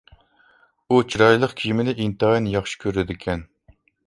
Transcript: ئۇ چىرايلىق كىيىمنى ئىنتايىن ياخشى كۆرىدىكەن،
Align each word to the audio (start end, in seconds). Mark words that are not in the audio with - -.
ئۇ 0.87 0.97
چىرايلىق 1.11 1.53
كىيىمنى 1.59 1.95
ئىنتايىن 2.07 2.49
ياخشى 2.55 2.81
كۆرىدىكەن، 2.87 3.47